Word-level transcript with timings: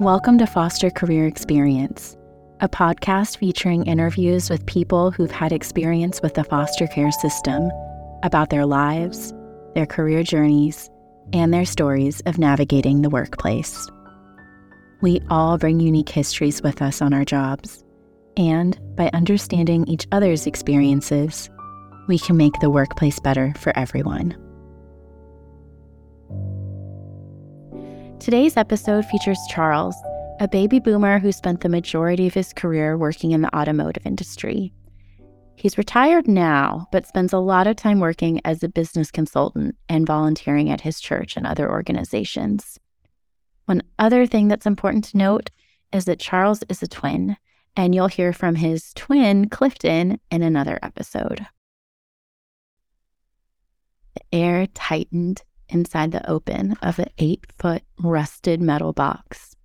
Welcome 0.00 0.38
to 0.38 0.46
Foster 0.46 0.88
Career 0.88 1.26
Experience, 1.26 2.16
a 2.60 2.70
podcast 2.70 3.36
featuring 3.36 3.84
interviews 3.84 4.48
with 4.48 4.64
people 4.64 5.10
who've 5.10 5.30
had 5.30 5.52
experience 5.52 6.22
with 6.22 6.32
the 6.32 6.44
foster 6.44 6.86
care 6.86 7.12
system 7.12 7.70
about 8.22 8.48
their 8.48 8.64
lives, 8.64 9.34
their 9.74 9.84
career 9.84 10.22
journeys, 10.22 10.88
and 11.34 11.52
their 11.52 11.66
stories 11.66 12.22
of 12.24 12.38
navigating 12.38 13.02
the 13.02 13.10
workplace. 13.10 13.90
We 15.02 15.20
all 15.28 15.58
bring 15.58 15.80
unique 15.80 16.08
histories 16.08 16.62
with 16.62 16.80
us 16.80 17.02
on 17.02 17.12
our 17.12 17.26
jobs, 17.26 17.84
and 18.38 18.80
by 18.96 19.10
understanding 19.12 19.86
each 19.86 20.06
other's 20.12 20.46
experiences, 20.46 21.50
we 22.08 22.18
can 22.18 22.38
make 22.38 22.58
the 22.62 22.70
workplace 22.70 23.20
better 23.20 23.52
for 23.58 23.76
everyone. 23.76 24.34
Today's 28.20 28.58
episode 28.58 29.06
features 29.06 29.38
Charles, 29.48 29.96
a 30.40 30.46
baby 30.46 30.78
boomer 30.78 31.18
who 31.18 31.32
spent 31.32 31.62
the 31.62 31.70
majority 31.70 32.26
of 32.26 32.34
his 32.34 32.52
career 32.52 32.98
working 32.98 33.30
in 33.30 33.40
the 33.40 33.56
automotive 33.56 34.04
industry. 34.04 34.74
He's 35.56 35.78
retired 35.78 36.28
now, 36.28 36.86
but 36.92 37.06
spends 37.06 37.32
a 37.32 37.38
lot 37.38 37.66
of 37.66 37.76
time 37.76 37.98
working 37.98 38.38
as 38.44 38.62
a 38.62 38.68
business 38.68 39.10
consultant 39.10 39.74
and 39.88 40.06
volunteering 40.06 40.68
at 40.68 40.82
his 40.82 41.00
church 41.00 41.34
and 41.34 41.46
other 41.46 41.70
organizations. 41.70 42.78
One 43.64 43.82
other 43.98 44.26
thing 44.26 44.48
that's 44.48 44.66
important 44.66 45.04
to 45.04 45.16
note 45.16 45.48
is 45.90 46.04
that 46.04 46.20
Charles 46.20 46.62
is 46.68 46.82
a 46.82 46.88
twin, 46.88 47.38
and 47.74 47.94
you'll 47.94 48.08
hear 48.08 48.34
from 48.34 48.56
his 48.56 48.92
twin, 48.92 49.48
Clifton, 49.48 50.20
in 50.30 50.42
another 50.42 50.78
episode. 50.82 51.46
The 54.14 54.36
air 54.36 54.66
tightened 54.66 55.42
inside 55.70 56.12
the 56.12 56.28
open 56.28 56.76
of 56.82 56.98
an 56.98 57.08
eight 57.18 57.46
foot 57.58 57.82
rusted 57.98 58.60
metal 58.60 58.92
box. 58.92 59.56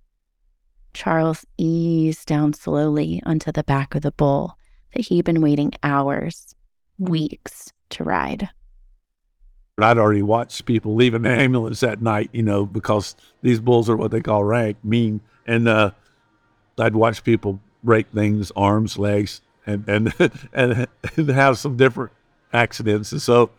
Charles 0.94 1.44
eased 1.58 2.26
down 2.26 2.54
slowly 2.54 3.22
onto 3.26 3.52
the 3.52 3.64
back 3.64 3.94
of 3.94 4.02
the 4.02 4.12
bull 4.12 4.56
that 4.94 5.06
he'd 5.06 5.24
been 5.24 5.42
waiting 5.42 5.72
hours, 5.82 6.54
weeks 6.98 7.72
to 7.90 8.04
ride. 8.04 8.48
I'd 9.78 9.98
already 9.98 10.22
watched 10.22 10.64
people 10.64 10.94
leaving 10.94 11.22
the 11.22 11.30
ambulance 11.30 11.80
that 11.80 12.00
night, 12.00 12.30
you 12.32 12.42
know, 12.42 12.64
because 12.64 13.14
these 13.42 13.60
bulls 13.60 13.90
are 13.90 13.96
what 13.96 14.10
they 14.10 14.22
call 14.22 14.42
rank, 14.42 14.78
mean. 14.82 15.20
And 15.46 15.68
uh, 15.68 15.90
I'd 16.78 16.96
watch 16.96 17.22
people 17.24 17.60
break 17.84 18.08
things, 18.08 18.50
arms, 18.56 18.98
legs, 18.98 19.42
and, 19.66 19.86
and, 19.86 20.14
and, 20.54 20.86
and 21.16 21.28
have 21.28 21.58
some 21.58 21.76
different 21.76 22.12
accidents. 22.54 23.12
And 23.12 23.20
so 23.20 23.50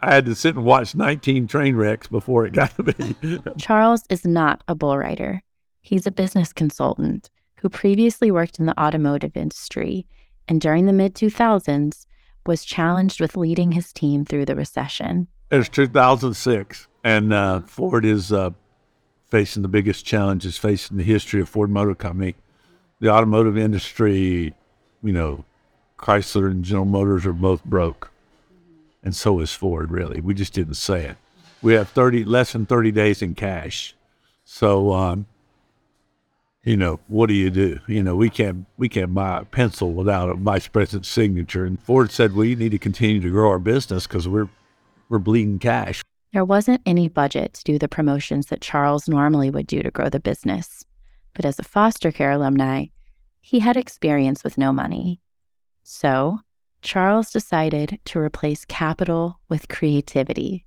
I 0.00 0.14
had 0.14 0.26
to 0.26 0.34
sit 0.34 0.56
and 0.56 0.64
watch 0.64 0.94
19 0.94 1.46
train 1.46 1.76
wrecks 1.76 2.08
before 2.08 2.46
it 2.46 2.52
got 2.52 2.74
to 2.76 2.94
me. 3.22 3.40
Charles 3.58 4.04
is 4.10 4.24
not 4.26 4.62
a 4.68 4.74
bull 4.74 4.98
rider. 4.98 5.42
He's 5.80 6.06
a 6.06 6.10
business 6.10 6.52
consultant 6.52 7.30
who 7.56 7.68
previously 7.68 8.30
worked 8.30 8.58
in 8.58 8.66
the 8.66 8.78
automotive 8.78 9.36
industry 9.36 10.06
and 10.48 10.60
during 10.60 10.86
the 10.86 10.92
mid 10.92 11.14
2000s 11.14 12.06
was 12.46 12.64
challenged 12.64 13.20
with 13.20 13.36
leading 13.36 13.72
his 13.72 13.92
team 13.92 14.24
through 14.24 14.44
the 14.44 14.54
recession. 14.54 15.28
It's 15.50 15.68
2006, 15.68 16.88
and 17.02 17.32
uh, 17.32 17.60
Ford 17.60 18.04
is 18.04 18.32
uh, 18.32 18.50
facing 19.28 19.62
the 19.62 19.68
biggest 19.68 20.04
challenges 20.04 20.58
facing 20.58 20.96
the 20.96 21.04
history 21.04 21.40
of 21.40 21.48
Ford 21.48 21.70
Motor 21.70 21.94
Company. 21.94 22.34
The 23.00 23.08
automotive 23.08 23.56
industry, 23.56 24.54
you 25.02 25.12
know, 25.12 25.44
Chrysler 25.98 26.50
and 26.50 26.64
General 26.64 26.84
Motors 26.84 27.24
are 27.24 27.32
both 27.32 27.64
broke 27.64 28.10
and 29.04 29.14
so 29.14 29.38
is 29.40 29.52
Ford. 29.52 29.90
Really, 29.90 30.20
we 30.20 30.34
just 30.34 30.54
didn't 30.54 30.74
say 30.74 31.04
it. 31.04 31.16
We 31.62 31.74
have 31.74 31.90
thirty 31.90 32.24
less 32.24 32.52
than 32.52 32.66
thirty 32.66 32.90
days 32.90 33.22
in 33.22 33.34
cash, 33.34 33.94
so 34.44 34.92
um, 34.92 35.26
you 36.64 36.76
know 36.76 36.98
what 37.08 37.26
do 37.26 37.34
you 37.34 37.50
do? 37.50 37.78
You 37.86 38.02
know 38.02 38.16
we 38.16 38.30
can't 38.30 38.66
we 38.76 38.88
can't 38.88 39.14
buy 39.14 39.40
a 39.40 39.44
pencil 39.44 39.92
without 39.92 40.30
a 40.30 40.34
vice 40.34 40.66
president's 40.66 41.08
signature. 41.08 41.64
And 41.64 41.80
Ford 41.80 42.10
said 42.10 42.34
we 42.34 42.54
need 42.54 42.70
to 42.70 42.78
continue 42.78 43.20
to 43.20 43.30
grow 43.30 43.50
our 43.50 43.58
business 43.58 44.06
because 44.06 44.26
we're 44.26 44.48
we're 45.08 45.18
bleeding 45.18 45.58
cash. 45.58 46.02
There 46.32 46.44
wasn't 46.44 46.82
any 46.84 47.08
budget 47.08 47.54
to 47.54 47.64
do 47.64 47.78
the 47.78 47.86
promotions 47.86 48.46
that 48.46 48.60
Charles 48.60 49.08
normally 49.08 49.50
would 49.50 49.68
do 49.68 49.82
to 49.82 49.90
grow 49.90 50.08
the 50.08 50.18
business, 50.18 50.84
but 51.34 51.44
as 51.44 51.58
a 51.58 51.64
foster 51.64 52.10
care 52.10 52.32
alumni, 52.32 52.86
he 53.40 53.60
had 53.60 53.76
experience 53.76 54.42
with 54.42 54.58
no 54.58 54.72
money. 54.72 55.20
So 55.82 56.40
Charles 56.84 57.30
decided 57.30 57.98
to 58.04 58.18
replace 58.18 58.66
capital 58.66 59.40
with 59.48 59.68
creativity. 59.68 60.66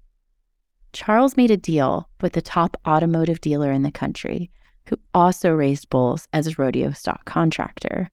Charles 0.92 1.38
made 1.38 1.52
a 1.52 1.58
deal 1.58 2.10
with 2.22 2.34
the 2.34 2.42
top 2.42 2.76
automotive 2.88 3.40
dealer 3.40 3.72
in 3.72 3.84
the 3.84 3.92
country, 3.92 4.50
who 4.88 4.98
also 5.14 5.52
raised 5.52 5.92
bulls 5.92 6.28
as 6.34 6.48
a 6.48 6.56
rodeo 6.58 6.92
stock 6.92 7.24
contractor. 7.26 8.10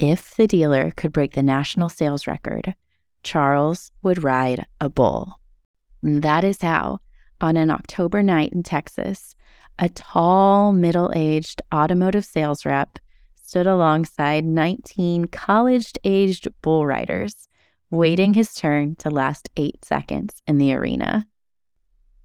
If 0.00 0.34
the 0.34 0.48
dealer 0.48 0.90
could 0.96 1.12
break 1.12 1.34
the 1.34 1.44
national 1.44 1.90
sales 1.90 2.26
record, 2.26 2.74
Charles 3.22 3.92
would 4.02 4.24
ride 4.24 4.66
a 4.80 4.88
bull. 4.88 5.38
And 6.02 6.22
that 6.22 6.42
is 6.42 6.60
how, 6.60 6.98
on 7.40 7.56
an 7.56 7.70
October 7.70 8.24
night 8.24 8.52
in 8.52 8.64
Texas, 8.64 9.36
a 9.78 9.88
tall, 9.88 10.72
middle 10.72 11.12
aged 11.14 11.62
automotive 11.72 12.24
sales 12.24 12.66
rep 12.66 12.98
stood 13.52 13.66
alongside 13.66 14.46
19 14.46 15.26
college 15.26 15.92
aged 16.04 16.48
bull 16.62 16.86
riders, 16.86 17.48
waiting 17.90 18.32
his 18.32 18.54
turn 18.54 18.96
to 18.96 19.10
last 19.10 19.50
eight 19.58 19.84
seconds 19.84 20.40
in 20.46 20.56
the 20.56 20.72
arena. 20.72 21.26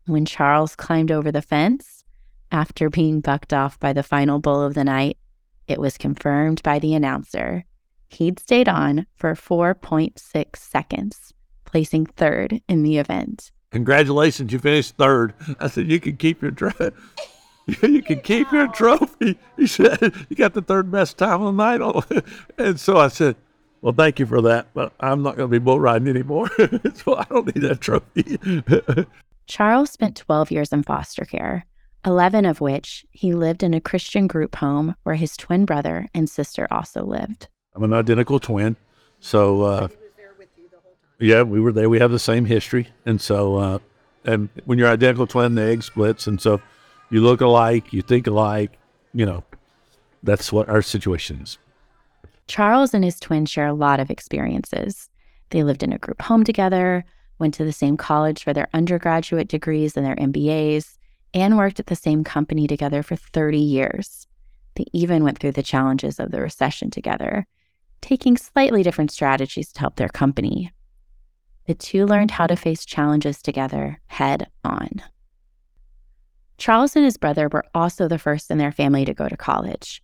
When 0.05 0.23
Charles 0.23 0.73
climbed 0.73 1.11
over 1.11 1.29
the 1.29 1.41
fence, 1.41 2.05
after 2.49 2.89
being 2.89 3.19
bucked 3.19 3.51
off 3.51 3.77
by 3.77 3.91
the 3.91 4.03
final 4.03 4.39
bull 4.39 4.61
of 4.61 4.73
the 4.73 4.85
night, 4.85 5.17
it 5.67 5.81
was 5.81 5.97
confirmed 5.97 6.63
by 6.63 6.79
the 6.79 6.93
announcer. 6.93 7.65
He'd 8.07 8.39
stayed 8.39 8.69
on 8.69 9.05
for 9.17 9.33
4.6 9.33 10.55
seconds, 10.55 11.33
placing 11.65 12.05
third 12.05 12.61
in 12.69 12.83
the 12.83 12.99
event. 12.99 13.51
Congratulations, 13.71 14.53
you 14.53 14.59
finished 14.59 14.95
third. 14.95 15.33
I 15.59 15.67
said, 15.67 15.91
You 15.91 15.99
can 15.99 16.15
keep 16.15 16.41
your 16.41 16.51
trophy. 16.51 16.91
you 17.81 18.01
can 18.01 18.22
keep 18.22 18.51
your 18.51 18.67
trophy. 18.69 19.38
He 19.57 19.67
said, 19.67 20.13
You 20.29 20.35
got 20.35 20.53
the 20.53 20.61
third 20.61 20.89
best 20.89 21.17
time 21.17 21.41
of 21.41 21.55
the 21.55 21.78
night. 21.78 22.23
And 22.57 22.79
so 22.79 22.97
I 22.97 23.09
said, 23.09 23.35
Well, 23.81 23.94
thank 23.94 24.19
you 24.19 24.25
for 24.25 24.41
that, 24.41 24.67
but 24.73 24.94
I'm 25.00 25.22
not 25.22 25.35
going 25.35 25.50
to 25.50 25.59
be 25.59 25.63
bull 25.63 25.79
riding 25.79 26.07
anymore. 26.07 26.50
so 26.95 27.16
I 27.16 27.25
don't 27.29 27.53
need 27.53 27.61
that 27.63 27.81
trophy. 27.81 28.39
Charles 29.47 29.91
spent 29.91 30.16
12 30.16 30.51
years 30.51 30.72
in 30.72 30.83
foster 30.83 31.25
care, 31.25 31.66
11 32.06 32.45
of 32.45 32.61
which 32.61 33.06
he 33.11 33.33
lived 33.33 33.63
in 33.63 33.73
a 33.73 33.81
Christian 33.81 34.27
group 34.27 34.56
home 34.56 34.95
where 35.03 35.16
his 35.16 35.35
twin 35.35 35.66
brother 35.66 36.07
and 36.13 36.29
sister 36.29 36.67
also 36.72 37.03
lived. 37.03 37.50
I'm 37.75 37.83
an 37.83 37.94
identical 37.94 38.39
twin. 38.39 38.77
So, 39.19 39.63
uh, 39.63 39.88
yeah, 41.19 41.44
we 41.44 41.59
were 41.59 41.72
there. 41.72 41.89
We 41.89 42.00
have 42.00 42.11
the 42.11 42.19
same 42.19 42.45
history. 42.45 42.89
And 43.06 43.19
so, 43.19 43.56
uh, 43.57 43.79
and 44.23 44.50
when 44.66 44.77
you're 44.77 44.88
identical 44.88 45.27
twin, 45.27 45.56
the 45.56 45.63
egg 45.63 45.83
splits. 45.83 46.27
And 46.27 46.41
so, 46.41 46.61
you 47.09 47.22
look 47.22 47.41
alike, 47.41 47.94
you 47.94 48.01
think 48.01 48.28
alike, 48.28 48.78
you 49.13 49.25
know, 49.25 49.44
that's 50.23 50.51
what 50.51 50.69
our 50.69 50.81
situation 50.81 51.41
is. 51.41 51.57
Charles 52.47 52.94
and 52.94 53.03
his 53.03 53.19
twin 53.19 53.45
share 53.45 53.68
a 53.68 53.73
lot 53.73 54.00
of 54.00 54.09
experiences. 54.09 55.09
They 55.50 55.63
lived 55.63 55.84
in 55.84 55.94
a 55.94 55.97
group 55.97 56.22
home 56.22 56.44
together, 56.44 57.06
went 57.40 57.53
to 57.56 57.66
the 57.66 57.73
same 57.73 57.97
college 57.97 58.44
for 58.44 58.53
their 58.53 58.68
undergraduate 58.73 59.47
degrees 59.47 59.95
and 59.95 60.06
their 60.06 60.16
MBAs, 60.16 60.97
and 61.34 61.57
worked 61.57 61.79
at 61.79 61.88
the 61.88 61.95
same 61.95 62.23
company 62.23 62.68
together 62.68 63.03
for 63.03 63.16
30 63.16 63.57
years. 63.57 64.28
They 64.75 64.85
even 64.94 65.24
went 65.24 65.39
through 65.39 65.53
the 65.53 65.63
challenges 65.63 66.19
of 66.19 66.31
the 66.31 66.42
recession 66.42 66.89
together, 66.89 67.45
taking 68.01 68.38
slightly 68.38 68.83
different 68.83 69.12
strategies 69.12 69.71
to 69.74 69.80
help 69.80 69.95
their 69.95 70.10
company. 70.10 70.71
The 71.65 71.75
two 71.75 72.06
learned 72.06 72.31
how 72.31 72.48
to 72.48 72.56
face 72.56 72.86
challenges 72.86 73.42
together 73.42 74.00
head 74.07 74.48
on. 74.63 75.01
Charles 76.57 76.95
and 76.95 77.06
his 77.06 77.18
brother 77.18 77.50
were 77.50 77.65
also 77.75 78.07
the 78.07 78.18
first 78.18 78.50
in 78.50 78.57
their 78.57 78.71
family 78.71 79.06
to 79.06 79.13
go 79.13 79.30
to 79.30 79.38
college. 79.38 80.01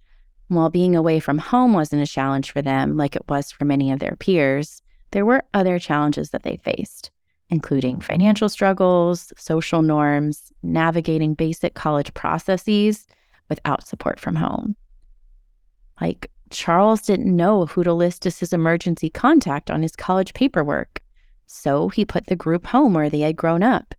While 0.49 0.69
being 0.69 0.95
away 0.95 1.19
from 1.19 1.39
home 1.39 1.73
wasn't 1.73 2.03
a 2.03 2.07
challenge 2.07 2.51
for 2.51 2.61
them 2.61 2.95
like 2.95 3.15
it 3.15 3.27
was 3.27 3.51
for 3.51 3.65
many 3.65 3.91
of 3.91 3.99
their 3.99 4.15
peers, 4.15 4.83
there 5.11 5.25
were 5.25 5.43
other 5.53 5.79
challenges 5.79 6.29
that 6.29 6.43
they 6.43 6.57
faced, 6.57 7.09
including 7.49 7.99
financial 7.99 8.49
struggles, 8.49 9.33
social 9.35 9.81
norms, 9.81 10.51
navigating 10.61 11.33
basic 11.33 11.73
college 11.73 12.13
processes 12.13 13.07
without 13.49 13.87
support 13.87 14.19
from 14.19 14.35
home. 14.35 14.75
Like, 15.99 16.29
Charles 16.51 17.01
didn't 17.01 17.35
know 17.35 17.65
who 17.65 17.83
to 17.83 17.93
list 17.93 18.27
as 18.27 18.39
his 18.39 18.53
emergency 18.53 19.09
contact 19.09 19.71
on 19.71 19.81
his 19.81 19.95
college 19.95 20.35
paperwork, 20.35 21.01
so 21.47 21.89
he 21.89 22.05
put 22.05 22.27
the 22.27 22.35
group 22.35 22.67
home 22.67 22.93
where 22.93 23.09
they 23.09 23.21
had 23.21 23.35
grown 23.35 23.63
up 23.63 23.95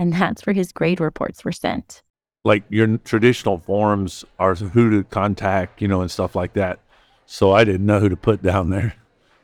and 0.00 0.14
that's 0.14 0.46
where 0.46 0.54
his 0.54 0.72
grade 0.72 0.98
reports 0.98 1.44
were 1.44 1.52
sent. 1.52 2.02
Like 2.42 2.64
your 2.70 2.96
traditional 2.96 3.58
forms 3.58 4.24
are 4.38 4.54
who 4.54 4.90
to 4.90 5.04
contact, 5.04 5.82
you 5.82 5.88
know, 5.88 6.00
and 6.00 6.10
stuff 6.10 6.34
like 6.34 6.54
that. 6.54 6.80
So 7.26 7.52
I 7.52 7.64
didn't 7.64 7.84
know 7.84 8.00
who 8.00 8.08
to 8.08 8.16
put 8.16 8.42
down 8.42 8.70
there. 8.70 8.94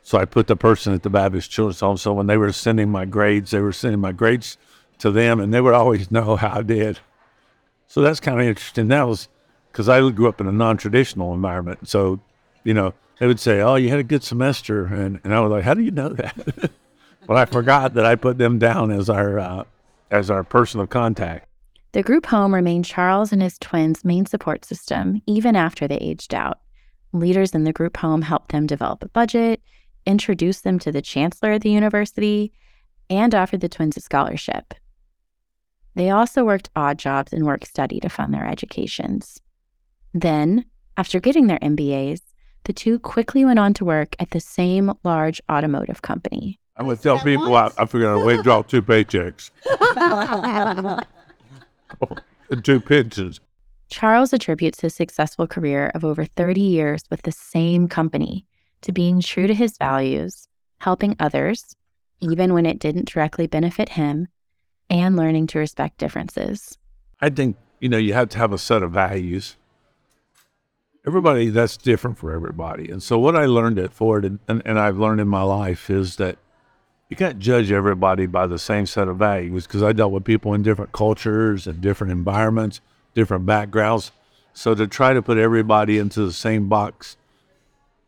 So 0.02 0.16
I 0.16 0.24
put 0.24 0.46
the 0.46 0.56
person 0.56 0.94
at 0.94 1.02
the 1.02 1.10
Baptist 1.10 1.50
Children's 1.50 1.80
Home. 1.80 1.98
So 1.98 2.14
when 2.14 2.26
they 2.26 2.38
were 2.38 2.52
sending 2.52 2.90
my 2.90 3.04
grades, 3.04 3.50
they 3.50 3.60
were 3.60 3.72
sending 3.72 4.00
my 4.00 4.12
grades 4.12 4.56
to 5.00 5.10
them, 5.10 5.40
and 5.40 5.52
they 5.52 5.60
would 5.60 5.74
always 5.74 6.10
know 6.10 6.36
how 6.36 6.60
I 6.60 6.62
did. 6.62 7.00
So 7.86 8.00
that's 8.00 8.18
kind 8.18 8.40
of 8.40 8.46
interesting. 8.46 8.88
That 8.88 9.06
was 9.06 9.28
because 9.70 9.90
I 9.90 10.08
grew 10.10 10.26
up 10.26 10.40
in 10.40 10.46
a 10.46 10.52
non-traditional 10.52 11.34
environment. 11.34 11.86
So, 11.86 12.18
you 12.64 12.72
know, 12.72 12.94
they 13.20 13.26
would 13.26 13.40
say, 13.40 13.60
"Oh, 13.60 13.74
you 13.74 13.90
had 13.90 13.98
a 13.98 14.04
good 14.04 14.24
semester," 14.24 14.86
and, 14.86 15.20
and 15.22 15.34
I 15.34 15.40
was 15.40 15.50
like, 15.50 15.64
"How 15.64 15.74
do 15.74 15.82
you 15.82 15.90
know 15.90 16.08
that?" 16.08 16.70
but 17.26 17.36
I 17.36 17.44
forgot 17.44 17.92
that 17.92 18.06
I 18.06 18.14
put 18.14 18.38
them 18.38 18.58
down 18.58 18.90
as 18.90 19.10
our 19.10 19.38
uh, 19.38 19.64
as 20.10 20.30
our 20.30 20.44
personal 20.44 20.86
contact. 20.86 21.48
The 21.92 22.02
group 22.02 22.26
home 22.26 22.54
remained 22.54 22.84
Charles 22.84 23.32
and 23.32 23.40
his 23.40 23.58
twins' 23.58 24.04
main 24.04 24.26
support 24.26 24.64
system 24.64 25.22
even 25.26 25.56
after 25.56 25.88
they 25.88 25.96
aged 25.96 26.34
out. 26.34 26.58
Leaders 27.12 27.54
in 27.54 27.64
the 27.64 27.72
group 27.72 27.96
home 27.96 28.22
helped 28.22 28.52
them 28.52 28.66
develop 28.66 29.02
a 29.02 29.08
budget, 29.08 29.62
introduce 30.04 30.60
them 30.60 30.78
to 30.80 30.92
the 30.92 31.02
chancellor 31.02 31.52
of 31.52 31.62
the 31.62 31.70
university, 31.70 32.52
and 33.08 33.34
offered 33.34 33.60
the 33.60 33.68
twins 33.68 33.96
a 33.96 34.00
scholarship. 34.00 34.74
They 35.94 36.10
also 36.10 36.44
worked 36.44 36.70
odd 36.76 36.98
jobs 36.98 37.32
and 37.32 37.46
work 37.46 37.64
study 37.64 38.00
to 38.00 38.08
fund 38.08 38.34
their 38.34 38.46
educations. 38.46 39.40
Then, 40.12 40.66
after 40.96 41.20
getting 41.20 41.46
their 41.46 41.58
MBAs, 41.60 42.20
the 42.64 42.72
two 42.72 42.98
quickly 42.98 43.44
went 43.44 43.58
on 43.58 43.72
to 43.74 43.84
work 43.84 44.14
at 44.18 44.30
the 44.30 44.40
same 44.40 44.92
large 45.04 45.40
automotive 45.50 46.02
company. 46.02 46.58
I 46.76 46.82
would 46.82 47.00
tell 47.00 47.19
people 47.19 47.55
I, 47.55 47.70
I 47.78 47.87
figured 47.87 48.11
out 48.11 48.23
a 48.23 48.25
way 48.25 48.37
to 48.37 48.43
draw 48.43 48.62
two 48.62 48.82
paychecks 48.82 49.50
and 52.50 52.64
two 52.64 52.81
pensions. 52.81 53.40
Charles 53.88 54.32
attributes 54.32 54.81
his 54.81 54.94
successful 54.94 55.46
career 55.46 55.90
of 55.94 56.05
over 56.05 56.25
30 56.25 56.61
years 56.61 57.02
with 57.11 57.23
the 57.23 57.32
same 57.32 57.88
company 57.88 58.44
to 58.82 58.93
being 58.93 59.20
true 59.20 59.46
to 59.46 59.55
his 59.55 59.78
values, 59.78 60.49
helping 60.81 61.17
others, 61.19 61.76
even 62.20 62.52
when 62.52 62.67
it 62.67 62.78
didn't 62.78 63.08
directly 63.08 63.46
benefit 63.46 63.90
him, 63.90 64.28
and 64.90 65.17
learning 65.17 65.46
to 65.49 65.58
respect 65.58 65.99
differences. 65.99 66.76
I 67.20 67.31
think, 67.31 67.56
you 67.81 67.88
know, 67.88 67.96
you 67.96 68.12
have 68.12 68.28
to 68.31 68.38
have 68.38 68.52
a 68.52 68.58
set 68.58 68.82
of 68.82 68.93
values. 68.93 69.56
Everybody, 71.06 71.50
that's 71.50 71.76
different 71.76 72.19
for 72.19 72.32
everybody. 72.32 72.90
And 72.90 73.02
so, 73.02 73.19
what 73.19 73.37
I 73.37 73.46
learned 73.46 73.78
at 73.78 73.93
Ford 73.93 74.25
and, 74.25 74.40
and, 74.49 74.61
and 74.64 74.78
I've 74.78 74.99
learned 74.99 75.20
in 75.20 75.28
my 75.28 75.43
life 75.43 75.88
is 75.88 76.17
that 76.17 76.37
you 77.08 77.16
can't 77.16 77.38
judge 77.38 77.70
everybody 77.70 78.26
by 78.26 78.46
the 78.46 78.58
same 78.58 78.86
set 78.86 79.08
of 79.08 79.16
values 79.16 79.66
because 79.66 79.82
I 79.82 79.92
dealt 79.92 80.12
with 80.12 80.24
people 80.24 80.54
in 80.54 80.62
different 80.62 80.92
cultures 80.92 81.66
and 81.66 81.80
different 81.80 82.12
environments, 82.12 82.80
different 83.14 83.46
backgrounds. 83.46 84.12
So, 84.52 84.74
to 84.74 84.86
try 84.86 85.12
to 85.12 85.22
put 85.22 85.38
everybody 85.38 85.98
into 85.98 86.24
the 86.24 86.32
same 86.32 86.68
box 86.68 87.16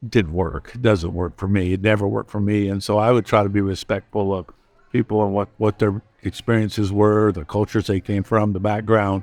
didn't 0.07 0.33
work. 0.33 0.73
It 0.75 0.83
doesn't 0.83 1.13
work 1.13 1.37
for 1.37 1.49
me. 1.49 1.75
It 1.75 1.83
never 1.83 2.09
worked 2.09 2.31
for 2.31 2.41
me. 2.41 2.69
And 2.69 2.83
so, 2.83 2.99
I 2.99 3.13
would 3.13 3.27
try 3.27 3.43
to 3.43 3.49
be 3.49 3.61
respectful 3.61 4.35
of 4.35 4.47
people 4.91 5.23
and 5.25 5.35
what, 5.35 5.49
what 5.59 5.79
their 5.79 6.03
experiences 6.23 6.93
were, 6.93 7.33
the 7.33 7.45
cultures 7.45 7.87
they 7.87 8.01
came 8.01 8.23
from, 8.23 8.53
the 8.53 8.61
background, 8.61 9.23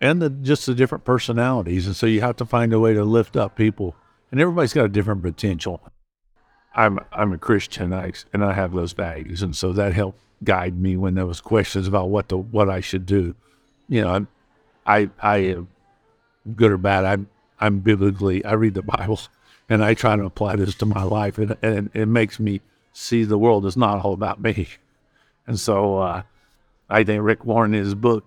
and 0.00 0.22
the, 0.22 0.30
just 0.30 0.66
the 0.66 0.74
different 0.74 1.04
personalities. 1.04 1.86
And 1.86 1.96
so 1.96 2.06
you 2.06 2.20
have 2.20 2.36
to 2.36 2.46
find 2.46 2.72
a 2.72 2.80
way 2.80 2.94
to 2.94 3.04
lift 3.04 3.36
up 3.36 3.56
people. 3.56 3.94
And 4.30 4.40
everybody's 4.40 4.72
got 4.72 4.84
a 4.84 4.88
different 4.88 5.22
potential. 5.22 5.80
I'm 6.74 6.98
I'm 7.12 7.32
a 7.32 7.38
Christian, 7.38 7.92
I, 7.92 8.12
and 8.32 8.44
I 8.44 8.52
have 8.52 8.72
those 8.72 8.92
values, 8.92 9.42
and 9.42 9.54
so 9.54 9.72
that 9.72 9.92
helped 9.92 10.18
guide 10.42 10.78
me 10.78 10.96
when 10.96 11.14
there 11.14 11.26
was 11.26 11.40
questions 11.40 11.86
about 11.86 12.10
what 12.10 12.28
the 12.28 12.36
what 12.36 12.68
I 12.68 12.80
should 12.80 13.06
do. 13.06 13.34
You 13.88 14.02
know, 14.02 14.08
I'm, 14.10 14.28
I 14.86 15.10
I 15.20 15.36
am 15.38 15.68
good 16.56 16.72
or 16.72 16.78
bad. 16.78 17.04
I'm 17.04 17.28
I'm 17.60 17.80
biblically 17.80 18.44
I 18.44 18.52
read 18.54 18.74
the 18.74 18.82
Bible, 18.82 19.20
and 19.68 19.84
I 19.84 19.94
try 19.94 20.16
to 20.16 20.24
apply 20.24 20.56
this 20.56 20.74
to 20.76 20.86
my 20.86 21.02
life, 21.02 21.38
and, 21.38 21.56
and 21.62 21.90
it 21.94 22.06
makes 22.06 22.40
me 22.40 22.60
see 22.92 23.24
the 23.24 23.38
world 23.38 23.66
is 23.66 23.76
not 23.76 24.04
all 24.04 24.12
about 24.12 24.40
me. 24.40 24.68
And 25.46 25.60
so 25.60 25.98
uh, 25.98 26.22
I 26.88 27.04
think 27.04 27.22
Rick 27.22 27.44
Warren 27.44 27.74
in 27.74 27.84
his 27.84 27.94
book 27.94 28.24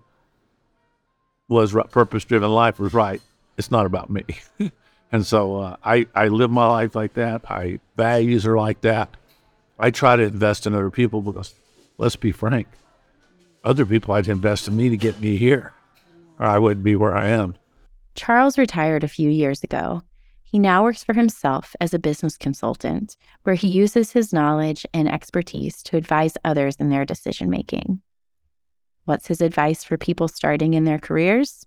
was 1.48 1.74
purpose 1.90 2.24
driven 2.24 2.50
life 2.52 2.78
was 2.78 2.94
right. 2.94 3.20
It's 3.56 3.72
not 3.72 3.86
about 3.86 4.08
me. 4.08 4.22
and 5.10 5.24
so 5.24 5.56
uh, 5.56 5.76
I, 5.84 6.06
I 6.14 6.28
live 6.28 6.50
my 6.50 6.66
life 6.66 6.94
like 6.94 7.14
that. 7.14 7.50
I 7.50 7.80
values 7.96 8.46
are 8.46 8.56
like 8.56 8.82
that. 8.82 9.16
I 9.78 9.90
try 9.90 10.16
to 10.16 10.22
invest 10.24 10.66
in 10.66 10.74
other 10.74 10.90
people 10.90 11.22
because 11.22 11.54
let's 11.98 12.16
be 12.16 12.32
frank, 12.32 12.66
other 13.64 13.86
people 13.86 14.14
had 14.14 14.24
to 14.24 14.32
invest 14.32 14.68
in 14.68 14.76
me 14.76 14.88
to 14.88 14.96
get 14.96 15.20
me 15.20 15.36
here, 15.36 15.72
or 16.38 16.46
I 16.46 16.58
wouldn't 16.58 16.84
be 16.84 16.96
where 16.96 17.16
I 17.16 17.28
am. 17.28 17.54
Charles 18.14 18.58
retired 18.58 19.04
a 19.04 19.08
few 19.08 19.30
years 19.30 19.62
ago. 19.62 20.02
He 20.42 20.58
now 20.58 20.82
works 20.82 21.04
for 21.04 21.12
himself 21.12 21.76
as 21.80 21.92
a 21.92 21.98
business 21.98 22.36
consultant, 22.36 23.16
where 23.42 23.54
he 23.54 23.68
uses 23.68 24.12
his 24.12 24.32
knowledge 24.32 24.86
and 24.94 25.08
expertise 25.08 25.82
to 25.84 25.96
advise 25.96 26.38
others 26.42 26.76
in 26.76 26.88
their 26.88 27.04
decision 27.04 27.50
making. 27.50 28.00
What's 29.04 29.26
his 29.28 29.40
advice 29.40 29.84
for 29.84 29.96
people 29.98 30.26
starting 30.26 30.74
in 30.74 30.84
their 30.84 30.98
careers? 30.98 31.66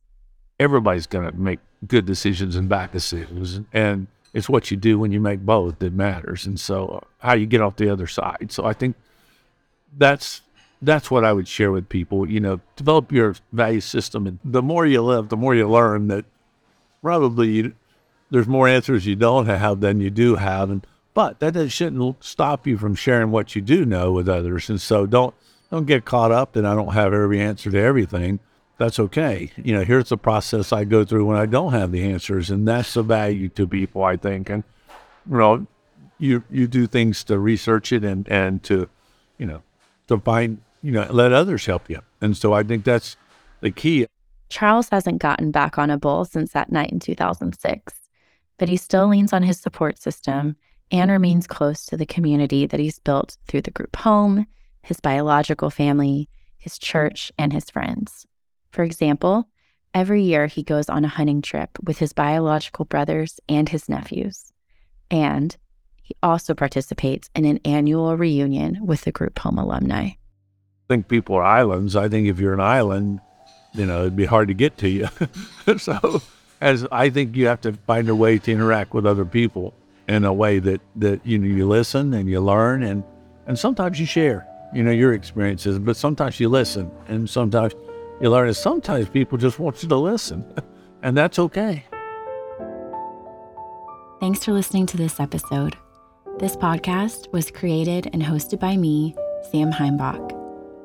Everybody's 0.61 1.07
going 1.07 1.29
to 1.29 1.35
make 1.35 1.59
good 1.87 2.05
decisions 2.05 2.55
and 2.55 2.69
bad 2.69 2.91
decisions. 2.91 3.61
And 3.73 4.07
it's 4.33 4.47
what 4.47 4.69
you 4.69 4.77
do 4.77 4.99
when 4.99 5.11
you 5.11 5.19
make 5.19 5.39
both 5.39 5.79
that 5.79 5.93
matters. 5.93 6.45
And 6.45 6.59
so 6.59 6.87
uh, 6.87 6.99
how 7.17 7.33
you 7.33 7.47
get 7.47 7.61
off 7.61 7.77
the 7.77 7.89
other 7.89 8.07
side. 8.07 8.51
So 8.51 8.65
I 8.65 8.73
think 8.73 8.95
that's 9.97 10.41
that's 10.81 11.11
what 11.11 11.23
I 11.23 11.33
would 11.33 11.47
share 11.47 11.71
with 11.71 11.89
people. 11.89 12.29
You 12.29 12.39
know, 12.39 12.59
develop 12.75 13.11
your 13.11 13.35
value 13.51 13.81
system, 13.81 14.27
and 14.27 14.39
the 14.43 14.61
more 14.61 14.85
you 14.85 15.01
live, 15.01 15.29
the 15.29 15.37
more 15.37 15.53
you 15.53 15.67
learn 15.69 16.07
that 16.07 16.25
probably 17.01 17.49
you, 17.49 17.73
there's 18.29 18.47
more 18.47 18.67
answers 18.67 19.05
you 19.05 19.15
don't 19.15 19.45
have 19.47 19.81
than 19.81 19.99
you 19.99 20.09
do 20.09 20.35
have, 20.35 20.69
and 20.69 20.85
but 21.13 21.39
that 21.39 21.69
shouldn't 21.69 22.23
stop 22.23 22.65
you 22.65 22.77
from 22.77 22.95
sharing 22.95 23.31
what 23.31 23.55
you 23.55 23.61
do 23.61 23.85
know 23.85 24.11
with 24.11 24.29
others. 24.29 24.69
And 24.69 24.79
so 24.79 25.05
don't 25.05 25.35
don't 25.69 25.85
get 25.85 26.05
caught 26.05 26.31
up 26.31 26.53
that 26.53 26.65
I 26.65 26.73
don't 26.73 26.93
have 26.93 27.13
every 27.13 27.39
answer 27.41 27.69
to 27.71 27.79
everything. 27.79 28.39
That's 28.81 28.98
okay. 28.98 29.51
You 29.57 29.75
know, 29.75 29.83
here's 29.83 30.10
the 30.10 30.18
process 30.18 30.74
I 30.74 30.86
go 30.86 31.06
through 31.06 31.25
when 31.25 31.38
I 31.38 31.45
don't 31.45 31.72
have 31.72 31.92
the 31.92 32.04
answers, 32.12 32.50
and 32.50 32.68
that's 32.68 32.95
the 32.95 33.04
value 33.04 33.48
to 33.50 33.68
people, 33.68 34.04
I 34.04 34.18
think. 34.18 34.50
And 34.50 34.63
you 35.30 35.38
know, 35.38 35.68
you 36.18 36.44
you 36.50 36.66
do 36.66 36.88
things 36.88 37.24
to 37.25 37.38
research 37.38 37.92
it 37.92 38.04
and 38.04 38.28
and 38.28 38.63
to, 38.63 38.89
you 39.38 39.45
know, 39.45 39.62
to 40.07 40.18
find 40.18 40.63
you 40.81 40.94
know 40.94 41.06
let 41.12 41.31
others 41.31 41.68
help 41.68 41.92
you. 41.92 42.00
And 42.22 42.36
so 42.36 42.54
I 42.54 42.63
think 42.63 42.83
that's 42.83 43.18
the 43.60 43.69
key. 43.69 44.07
Charles 44.50 44.89
hasn't 44.89 45.19
gotten 45.19 45.51
back 45.51 45.78
on 45.78 45.92
a 45.92 45.98
bull 46.00 46.25
since 46.25 46.51
that 46.54 46.72
night 46.72 46.92
in 46.92 47.00
2006, 47.00 47.94
but 48.57 48.68
he 48.68 48.78
still 48.78 49.07
leans 49.07 49.31
on 49.31 49.44
his 49.44 49.59
support 49.59 50.02
system 50.02 50.56
and 50.90 51.11
remains 51.11 51.45
close 51.45 51.85
to 51.85 51.97
the 51.97 52.07
community 52.07 52.66
that 52.66 52.80
he's 52.80 52.97
built 52.97 53.38
through 53.47 53.61
the 53.61 53.69
group 53.69 53.95
home 53.97 54.47
his 54.81 55.00
biological 55.00 55.69
family, 55.69 56.28
his 56.57 56.80
church, 56.80 57.31
and 57.38 57.54
his 57.54 57.69
friends. 57.69 58.26
For 58.71 58.83
example, 58.83 59.47
every 59.94 60.23
year 60.23 60.47
he 60.47 60.63
goes 60.63 60.90
on 60.90 61.06
a 61.06 61.09
hunting 61.09 61.42
trip 61.42 61.69
with 61.83 61.97
his 61.97 62.13
biological 62.13 62.85
brothers 62.85 63.40
and 63.47 63.68
his 63.69 63.90
nephews. 63.90 64.51
And 65.09 65.56
he 66.01 66.16
also 66.23 66.54
participates 66.54 67.30
in 67.35 67.45
an 67.45 67.59
annual 67.66 68.16
reunion 68.18 68.85
with 68.85 69.01
the 69.01 69.11
group 69.11 69.37
home 69.40 69.57
alumni. 69.57 70.04
I 70.04 70.16
think 70.87 71.07
people 71.07 71.35
are 71.35 71.44
islands. 71.44 71.95
I 71.95 72.09
think 72.09 72.28
if 72.28 72.40
you're 72.40 72.54
an 72.54 72.59
island, 72.59 73.19
you 73.73 73.85
know, 73.85 74.01
it'd 74.01 74.16
be 74.16 74.25
hard 74.25 74.47
to 74.47 74.54
get 74.54 74.78
to 74.80 74.90
you. 74.90 75.07
so, 75.78 76.21
as 76.59 76.85
I 76.92 77.09
think 77.09 77.35
you 77.35 77.47
have 77.47 77.61
to 77.61 77.73
find 77.73 78.09
a 78.09 78.16
way 78.16 78.37
to 78.40 78.51
interact 78.51 78.94
with 78.94 79.06
other 79.06 79.25
people 79.25 79.73
in 80.07 80.25
a 80.25 80.33
way 80.33 80.59
that, 80.59 80.81
that 80.97 81.25
you 81.25 81.37
know 81.37 81.47
you 81.47 81.68
listen 81.68 82.13
and 82.13 82.30
you 82.30 82.42
learn 82.42 82.83
and 82.83 83.04
and 83.47 83.57
sometimes 83.57 83.99
you 83.99 84.06
share 84.06 84.45
you 84.73 84.83
know, 84.83 84.92
your 84.92 85.13
experiences, 85.13 85.80
but 85.80 85.95
sometimes 85.95 86.40
you 86.40 86.49
listen 86.49 86.92
and 87.07 87.30
sometimes 87.30 87.73
you 88.21 88.30
learn. 88.30 88.47
And 88.47 88.56
sometimes 88.56 89.09
people 89.09 89.37
just 89.37 89.59
want 89.59 89.81
you 89.83 89.90
to 89.90 89.95
listen, 89.95 90.45
and 91.04 91.18
that's 91.18 91.40
okay. 91.40 91.85
Thanks 94.19 94.45
for 94.45 94.51
listening 94.51 94.85
to 94.87 94.97
this 94.97 95.19
episode. 95.19 95.75
This 96.37 96.56
podcast 96.56 97.31
was 97.33 97.51
created 97.51 98.09
and 98.13 98.21
hosted 98.21 98.59
by 98.59 98.78
me, 98.78 99.16
Sam 99.51 99.71
Heimbach. 99.71 100.31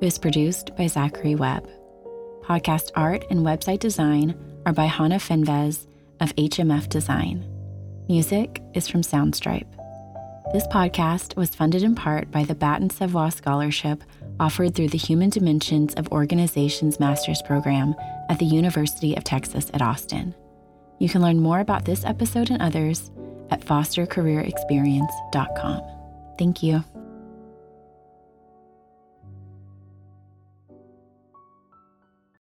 It 0.00 0.04
was 0.04 0.18
produced 0.18 0.74
by 0.76 0.86
Zachary 0.86 1.34
Webb. 1.34 1.68
Podcast 2.42 2.90
art 2.94 3.24
and 3.30 3.40
website 3.40 3.80
design 3.80 4.34
are 4.64 4.72
by 4.72 4.86
Hannah 4.86 5.18
Fenvez 5.18 5.86
of 6.20 6.34
HMF 6.36 6.88
Design. 6.88 7.46
Music 8.08 8.62
is 8.74 8.88
from 8.88 9.02
Soundstripe. 9.02 9.66
This 10.52 10.66
podcast 10.68 11.36
was 11.36 11.54
funded 11.54 11.82
in 11.82 11.94
part 11.94 12.30
by 12.30 12.44
the 12.44 12.54
Baton 12.54 12.88
Savoie 12.88 13.30
Scholarship 13.30 14.02
offered 14.40 14.74
through 14.74 14.88
the 14.88 14.98
Human 14.98 15.30
Dimensions 15.30 15.94
of 15.94 16.08
Organizations 16.08 16.98
Master's 17.00 17.40
Program 17.42 17.94
at 18.28 18.38
the 18.38 18.44
University 18.44 19.16
of 19.16 19.24
Texas 19.24 19.70
at 19.74 19.82
Austin. 19.82 20.34
You 20.98 21.08
can 21.08 21.22
learn 21.22 21.40
more 21.40 21.60
about 21.60 21.84
this 21.84 22.04
episode 22.04 22.50
and 22.50 22.60
others 22.62 23.10
at 23.50 23.60
fostercareerexperience.com. 23.60 25.82
Thank 26.38 26.62
you. 26.62 26.84